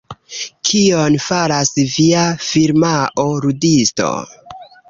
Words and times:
Kion 0.69 1.17
faras 1.25 1.71
via 1.97 2.25
firmao, 2.47 3.29
Ludisto? 3.47 4.13